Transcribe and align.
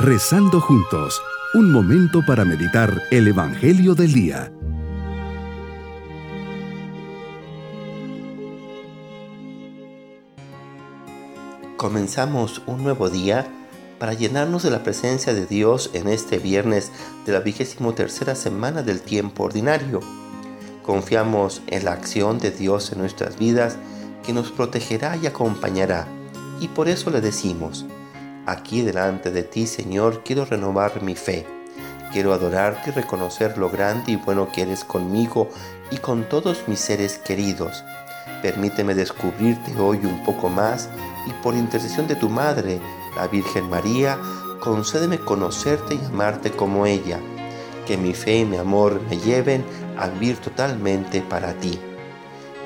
Rezando 0.00 0.60
juntos, 0.60 1.20
un 1.54 1.72
momento 1.72 2.24
para 2.24 2.44
meditar 2.44 3.02
el 3.10 3.26
Evangelio 3.26 3.96
del 3.96 4.12
Día. 4.12 4.52
Comenzamos 11.76 12.62
un 12.68 12.84
nuevo 12.84 13.10
día 13.10 13.48
para 13.98 14.12
llenarnos 14.12 14.62
de 14.62 14.70
la 14.70 14.84
presencia 14.84 15.34
de 15.34 15.46
Dios 15.46 15.90
en 15.94 16.06
este 16.06 16.38
viernes 16.38 16.92
de 17.26 17.32
la 17.32 17.40
vigésimo 17.40 17.92
tercera 17.94 18.36
semana 18.36 18.84
del 18.84 19.00
tiempo 19.00 19.42
ordinario. 19.42 19.98
Confiamos 20.84 21.60
en 21.66 21.84
la 21.84 21.90
acción 21.90 22.38
de 22.38 22.52
Dios 22.52 22.92
en 22.92 22.98
nuestras 22.98 23.36
vidas 23.36 23.78
que 24.24 24.32
nos 24.32 24.52
protegerá 24.52 25.16
y 25.16 25.26
acompañará. 25.26 26.06
Y 26.60 26.68
por 26.68 26.88
eso 26.88 27.10
le 27.10 27.20
decimos, 27.20 27.84
aquí 28.48 28.82
delante 28.82 29.30
de 29.30 29.42
ti 29.42 29.66
Señor 29.66 30.22
quiero 30.24 30.44
renovar 30.44 31.02
mi 31.02 31.14
fe. 31.14 31.46
Quiero 32.12 32.32
adorarte 32.32 32.90
y 32.90 32.92
reconocer 32.92 33.58
lo 33.58 33.68
grande 33.68 34.12
y 34.12 34.16
bueno 34.16 34.50
que 34.50 34.62
eres 34.62 34.82
conmigo 34.82 35.50
y 35.90 35.98
con 35.98 36.28
todos 36.28 36.66
mis 36.66 36.80
seres 36.80 37.18
queridos. 37.18 37.84
Permíteme 38.40 38.94
descubrirte 38.94 39.78
hoy 39.78 39.98
un 40.04 40.24
poco 40.24 40.48
más 40.48 40.88
y 41.26 41.32
por 41.42 41.54
intercesión 41.54 42.08
de 42.08 42.16
tu 42.16 42.30
Madre, 42.30 42.80
la 43.16 43.26
Virgen 43.26 43.68
María, 43.68 44.18
concédeme 44.60 45.18
conocerte 45.18 45.96
y 45.96 46.04
amarte 46.06 46.50
como 46.50 46.86
ella. 46.86 47.18
Que 47.86 47.98
mi 47.98 48.14
fe 48.14 48.38
y 48.38 48.44
mi 48.44 48.56
amor 48.56 49.02
me 49.10 49.18
lleven 49.18 49.64
a 49.98 50.08
vivir 50.08 50.38
totalmente 50.38 51.20
para 51.20 51.52
ti. 51.54 51.78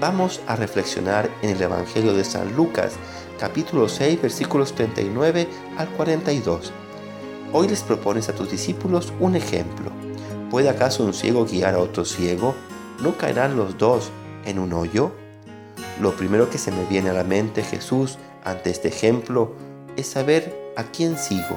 Vamos 0.00 0.40
a 0.46 0.56
reflexionar 0.56 1.30
en 1.42 1.50
el 1.50 1.62
Evangelio 1.62 2.14
de 2.14 2.24
San 2.24 2.54
Lucas, 2.56 2.94
capítulo 3.40 3.88
6, 3.88 4.20
versículos 4.20 4.74
39 4.74 5.48
al 5.78 5.88
42. 5.88 6.72
Hoy 7.54 7.68
les 7.68 7.82
propones 7.82 8.28
a 8.28 8.34
tus 8.34 8.50
discípulos 8.50 9.14
un 9.18 9.34
ejemplo. 9.34 9.90
¿Puede 10.50 10.68
acaso 10.68 11.04
un 11.04 11.14
ciego 11.14 11.46
guiar 11.46 11.74
a 11.74 11.78
otro 11.78 12.04
ciego? 12.04 12.54
¿No 13.00 13.16
caerán 13.16 13.56
los 13.56 13.78
dos 13.78 14.10
en 14.44 14.58
un 14.58 14.74
hoyo? 14.74 15.12
Lo 16.02 16.14
primero 16.16 16.50
que 16.50 16.58
se 16.58 16.70
me 16.70 16.84
viene 16.84 17.08
a 17.08 17.14
la 17.14 17.24
mente, 17.24 17.62
Jesús, 17.62 18.18
ante 18.44 18.68
este 18.68 18.88
ejemplo, 18.88 19.54
es 19.96 20.08
saber 20.08 20.74
a 20.76 20.84
quién 20.84 21.16
sigo. 21.16 21.56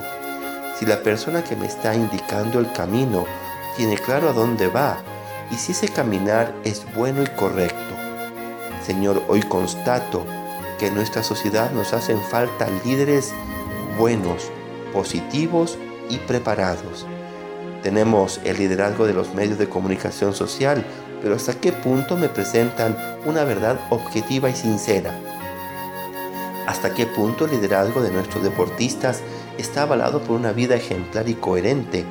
Si 0.79 0.85
la 0.85 1.03
persona 1.03 1.43
que 1.43 1.57
me 1.57 1.65
está 1.65 1.93
indicando 1.93 2.59
el 2.59 2.71
camino 2.71 3.25
tiene 3.75 3.97
claro 3.97 4.29
a 4.29 4.33
dónde 4.33 4.67
va 4.67 4.99
y 5.51 5.55
si 5.55 5.73
ese 5.73 5.89
caminar 5.89 6.55
es 6.63 6.85
bueno 6.95 7.23
y 7.23 7.27
correcto. 7.27 7.93
Señor, 8.85 9.21
hoy 9.27 9.41
constato 9.41 10.25
que 10.83 10.87
en 10.89 10.95
nuestra 10.95 11.23
sociedad 11.23 11.71
nos 11.71 11.93
hacen 11.93 12.19
falta 12.19 12.67
líderes 12.83 13.31
buenos, 13.97 14.51
positivos 14.91 15.77
y 16.09 16.17
preparados. 16.17 17.05
Tenemos 17.81 18.41
el 18.43 18.57
liderazgo 18.57 19.07
de 19.07 19.13
los 19.13 19.33
medios 19.33 19.57
de 19.57 19.69
comunicación 19.69 20.33
social, 20.33 20.83
pero 21.21 21.35
hasta 21.35 21.53
qué 21.53 21.71
punto 21.71 22.17
me 22.17 22.27
presentan 22.27 22.97
una 23.25 23.45
verdad 23.45 23.79
objetiva 23.91 24.49
y 24.49 24.55
sincera. 24.55 25.17
Hasta 26.67 26.93
qué 26.93 27.05
punto 27.05 27.45
el 27.45 27.51
liderazgo 27.51 28.01
de 28.01 28.11
nuestros 28.11 28.43
deportistas 28.43 29.21
está 29.57 29.83
avalado 29.83 30.21
por 30.21 30.35
una 30.35 30.51
vida 30.51 30.75
ejemplar 30.75 31.29
y 31.29 31.35
coherente, 31.35 32.03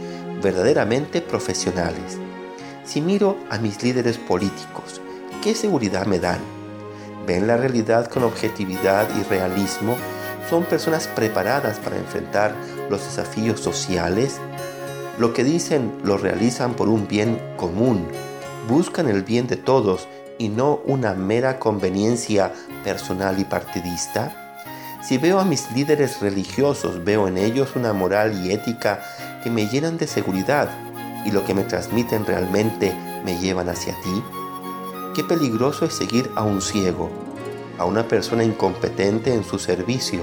verdaderamente 0.43 1.21
profesionales. 1.21 2.17
Si 2.87 3.03
miro 3.03 3.37
a 3.51 3.59
mis 3.59 3.83
líderes 3.83 4.17
políticos, 4.17 5.03
¿qué 5.43 5.55
seguridad 5.55 6.07
me 6.07 6.19
dan? 6.19 6.62
Ven 7.27 7.47
la 7.47 7.57
realidad 7.57 8.09
con 8.09 8.25
objetividad 8.25 9.09
y 9.19 9.23
realismo, 9.25 9.97
son 10.49 10.65
personas 10.65 11.07
preparadas 11.09 11.79
para 11.79 11.97
enfrentar 11.97 12.55
los 12.91 13.05
desafíos 13.05 13.61
sociales. 13.61 14.39
Lo 15.19 15.33
que 15.33 15.45
dicen 15.45 15.93
lo 16.05 16.19
realizan 16.19 16.75
por 16.75 16.89
un 16.89 17.09
bien 17.09 17.41
común, 17.57 18.07
buscan 18.69 19.09
el 19.09 19.23
bien 19.23 19.47
de 19.47 19.57
todos 19.57 20.09
y 20.39 20.49
no 20.49 20.81
una 20.85 21.15
mera 21.15 21.59
conveniencia 21.59 22.53
personal 22.85 23.39
y 23.39 23.45
partidista. 23.45 24.39
Si 25.03 25.19
veo 25.19 25.41
a 25.41 25.45
mis 25.45 25.71
líderes 25.73 26.21
religiosos, 26.21 27.05
veo 27.05 27.29
en 27.29 27.39
ellos 27.39 27.75
una 27.75 27.93
moral 27.93 28.45
y 28.45 28.53
ética 28.53 29.01
que 29.43 29.51
me 29.51 29.67
llenan 29.67 29.99
de 29.99 30.07
seguridad 30.07 30.71
y 31.25 31.31
lo 31.31 31.45
que 31.45 31.55
me 31.55 31.65
transmiten 31.65 32.25
realmente 32.25 32.93
me 33.25 33.39
llevan 33.39 33.69
hacia 33.69 33.95
ti. 34.03 34.42
Qué 35.15 35.23
peligroso 35.23 35.85
es 35.85 35.93
seguir 35.93 36.31
a 36.37 36.43
un 36.43 36.63
ciego, 36.63 37.11
a 37.79 37.85
una 37.85 38.09
persona 38.09 38.45
incompetente 38.45 39.35
en 39.35 39.45
su 39.45 39.59
servicio, 39.59 40.23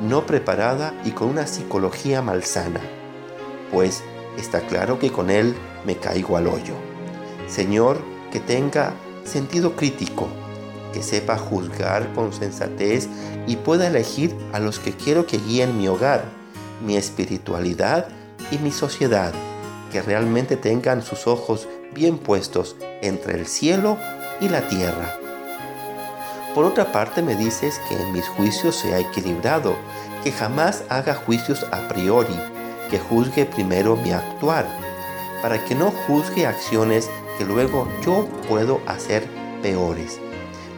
no 0.00 0.24
preparada 0.24 0.94
y 1.04 1.10
con 1.10 1.30
una 1.30 1.48
psicología 1.48 2.22
malsana, 2.22 2.80
pues 3.72 4.04
está 4.38 4.60
claro 4.60 5.00
que 5.00 5.10
con 5.10 5.30
él 5.30 5.56
me 5.84 5.96
caigo 5.96 6.36
al 6.36 6.46
hoyo. 6.46 6.74
Señor, 7.48 7.98
que 8.30 8.38
tenga 8.38 8.92
sentido 9.24 9.74
crítico, 9.74 10.28
que 10.92 11.02
sepa 11.02 11.36
juzgar 11.36 12.12
con 12.14 12.32
sensatez 12.32 13.08
y 13.48 13.56
pueda 13.56 13.88
elegir 13.88 14.32
a 14.52 14.60
los 14.60 14.78
que 14.78 14.92
quiero 14.92 15.26
que 15.26 15.38
guíen 15.38 15.76
mi 15.76 15.88
hogar, 15.88 16.24
mi 16.86 16.96
espiritualidad 16.96 18.06
y 18.52 18.58
mi 18.58 18.70
sociedad, 18.70 19.32
que 19.90 20.02
realmente 20.02 20.56
tengan 20.56 21.02
sus 21.02 21.26
ojos 21.26 21.66
bien 21.94 22.18
puestos 22.18 22.76
entre 23.02 23.38
el 23.38 23.46
cielo 23.46 23.96
y 24.40 24.48
la 24.48 24.68
tierra. 24.68 25.16
Por 26.54 26.64
otra 26.64 26.92
parte 26.92 27.22
me 27.22 27.34
dices 27.34 27.80
que 27.88 27.94
en 27.94 28.12
mis 28.12 28.28
juicios 28.28 28.76
sea 28.76 28.98
equilibrado, 28.98 29.74
que 30.22 30.32
jamás 30.32 30.84
haga 30.88 31.14
juicios 31.14 31.64
a 31.72 31.88
priori, 31.88 32.34
que 32.90 32.98
juzgue 32.98 33.46
primero 33.46 33.96
mi 33.96 34.12
actuar, 34.12 34.66
para 35.42 35.64
que 35.64 35.74
no 35.74 35.90
juzgue 36.06 36.46
acciones 36.46 37.08
que 37.38 37.44
luego 37.44 37.88
yo 38.04 38.26
puedo 38.48 38.80
hacer 38.86 39.26
peores. 39.62 40.20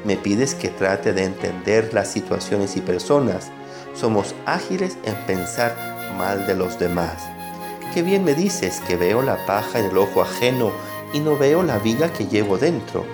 Me 0.04 0.16
pides 0.16 0.54
que 0.54 0.69
trate 0.69 1.12
de 1.12 1.25
entender 1.25 1.93
las 1.93 2.10
situaciones 2.10 2.77
y 2.77 2.81
personas. 2.81 3.50
Somos 3.94 4.34
ágiles 4.47 4.97
en 5.04 5.15
pensar 5.27 5.75
mal 6.16 6.47
de 6.47 6.54
los 6.54 6.78
demás. 6.78 7.22
Qué 7.93 8.03
bien 8.03 8.25
me 8.25 8.34
dices 8.34 8.81
que 8.87 8.97
veo 8.97 9.22
la 9.22 9.44
paja 9.47 9.78
en 9.78 9.87
el 9.87 9.98
ojo 9.98 10.22
ajeno 10.22 10.71
y 11.12 11.21
no 11.21 11.37
veo 11.37 11.62
la 11.62 11.78
viga 11.78 12.12
que 12.12 12.27
llevo 12.27 12.59
dentro. 12.59 13.05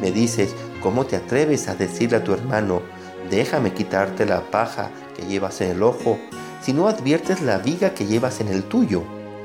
Me 0.00 0.10
dices, 0.10 0.54
¿cómo 0.80 1.06
te 1.06 1.16
atreves 1.16 1.68
a 1.68 1.74
decirle 1.74 2.18
a 2.18 2.24
tu 2.24 2.32
hermano, 2.32 2.82
déjame 3.30 3.72
quitarte 3.72 4.26
la 4.26 4.42
paja 4.50 4.90
que 5.16 5.26
llevas 5.26 5.60
en 5.60 5.70
el 5.70 5.82
ojo, 5.82 6.18
si 6.62 6.72
no 6.72 6.88
adviertes 6.88 7.40
la 7.42 7.58
viga 7.58 7.94
que 7.94 8.06
llevas 8.06 8.40
en 8.40 8.48
el 8.48 8.64
tuyo? 8.64 9.02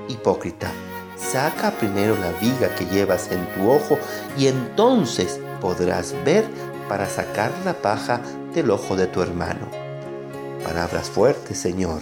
Hipócrita, 0.08 0.72
saca 1.18 1.72
primero 1.72 2.18
la 2.18 2.32
viga 2.40 2.74
que 2.76 2.86
llevas 2.86 3.32
en 3.32 3.46
tu 3.54 3.70
ojo 3.70 3.98
y 4.38 4.48
entonces 4.48 5.40
podrás 5.62 6.14
ver 6.26 6.46
para 6.90 7.08
sacar 7.08 7.52
la 7.64 7.74
paja 7.74 8.22
del 8.54 8.72
ojo 8.72 8.96
de 8.96 9.08
tu 9.08 9.22
hermano. 9.22 9.70
Palabras 10.64 11.10
fuertes, 11.10 11.58
Señor, 11.58 12.02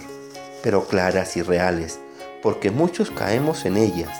pero 0.62 0.84
claras 0.84 1.36
y 1.36 1.42
reales, 1.42 2.00
porque 2.42 2.70
muchos 2.70 3.10
caemos 3.10 3.64
en 3.64 3.76
ellas 3.76 4.10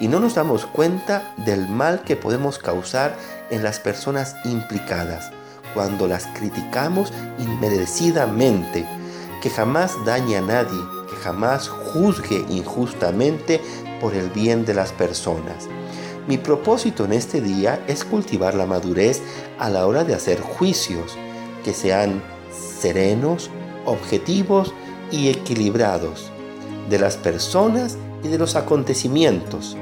y 0.00 0.08
no 0.08 0.20
nos 0.20 0.34
damos 0.34 0.66
cuenta 0.66 1.34
del 1.38 1.68
mal 1.68 2.02
que 2.02 2.16
podemos 2.16 2.58
causar 2.58 3.16
en 3.50 3.62
las 3.62 3.80
personas 3.80 4.36
implicadas 4.44 5.30
cuando 5.74 6.08
las 6.08 6.26
criticamos 6.28 7.12
inmerecidamente, 7.38 8.86
que 9.42 9.50
jamás 9.50 9.92
dañe 10.06 10.38
a 10.38 10.40
nadie, 10.40 10.80
que 11.10 11.16
jamás 11.16 11.68
juzgue 11.68 12.46
injustamente 12.48 13.60
por 14.00 14.14
el 14.14 14.30
bien 14.30 14.64
de 14.64 14.72
las 14.72 14.92
personas. 14.92 15.68
Mi 16.26 16.38
propósito 16.38 17.04
en 17.04 17.12
este 17.12 17.42
día 17.42 17.84
es 17.86 18.04
cultivar 18.04 18.54
la 18.54 18.64
madurez 18.64 19.22
a 19.58 19.68
la 19.68 19.86
hora 19.86 20.02
de 20.02 20.14
hacer 20.14 20.40
juicios, 20.40 21.16
que 21.62 21.74
sean 21.74 22.22
serenos, 22.80 23.50
objetivos 23.84 24.72
y 25.10 25.28
equilibrados 25.28 26.30
de 26.88 26.98
las 26.98 27.16
personas 27.16 27.98
de 28.26 28.38
los 28.38 28.56
acontecimientos 28.56 29.76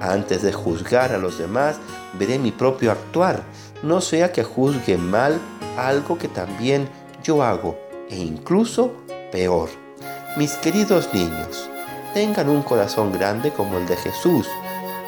antes 0.00 0.42
de 0.42 0.52
juzgar 0.52 1.12
a 1.12 1.18
los 1.18 1.38
demás, 1.38 1.76
veré 2.18 2.38
mi 2.38 2.50
propio 2.50 2.90
actuar, 2.90 3.42
no 3.82 4.00
sea 4.00 4.32
que 4.32 4.42
juzgue 4.42 4.96
mal 4.96 5.38
algo 5.76 6.18
que 6.18 6.28
también 6.28 6.88
yo 7.22 7.42
hago, 7.42 7.78
e 8.08 8.16
incluso 8.16 8.92
peor. 9.30 9.68
Mis 10.36 10.52
queridos 10.54 11.12
niños, 11.12 11.68
tengan 12.14 12.48
un 12.48 12.62
corazón 12.62 13.12
grande 13.12 13.52
como 13.52 13.76
el 13.76 13.86
de 13.86 13.96
Jesús, 13.96 14.48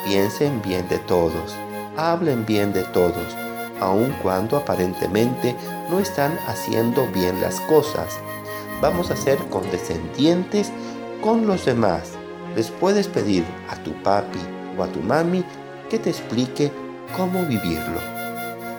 piensen 0.05 0.61
bien 0.63 0.87
de 0.89 0.99
todos, 0.99 1.55
hablen 1.97 2.45
bien 2.45 2.73
de 2.73 2.83
todos, 2.85 3.35
aun 3.81 4.15
cuando 4.23 4.57
aparentemente 4.59 5.57
no 5.91 6.01
están 6.01 6.39
haciendo 6.47 7.07
bien 7.09 7.41
las 7.41 7.61
cosas. 7.61 8.19
Vamos 8.81 9.11
a 9.11 9.17
ser 9.17 9.39
condescendientes 9.49 10.71
con 11.23 11.47
los 11.47 11.65
demás. 11.65 12.22
Les 12.55 12.71
puedes 12.71 13.09
pedir 13.09 13.45
a 13.71 13.77
tu 13.77 13.93
papi, 14.03 14.39
o 14.77 14.83
a 14.83 14.89
tu 14.89 15.01
mami 15.01 15.45
que 15.89 15.99
te 15.99 16.11
explique 16.11 16.71
cómo 17.17 17.45
vivirlo. 17.47 18.01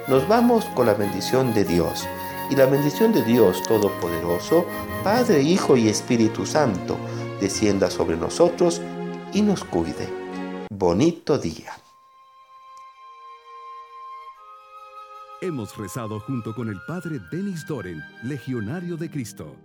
Nos 0.08 0.28
vamos 0.28 0.66
con 0.76 0.86
la 0.86 0.94
bendición 0.94 1.54
de 1.54 1.64
Dios. 1.64 2.08
Y 2.50 2.56
la 2.56 2.66
bendición 2.66 3.14
de 3.14 3.24
Dios 3.24 3.64
Todopoderoso, 3.64 4.66
Padre, 5.04 5.42
Hijo 5.42 5.78
y 5.78 5.88
Espíritu 5.88 6.46
Santo, 6.46 6.98
descienda 7.40 7.90
sobre 7.90 8.18
nosotros 8.18 8.82
y 9.34 9.42
nos 9.42 9.64
cuide. 9.64 10.10
Bonito 10.70 11.38
día. 11.38 11.72
Hemos 15.42 15.76
rezado 15.78 16.20
junto 16.20 16.54
con 16.54 16.70
el 16.70 16.80
Padre 16.88 17.20
Denis 17.32 17.66
Doren, 17.66 18.02
Legionario 18.24 18.98
de 18.98 19.10
Cristo. 19.10 19.56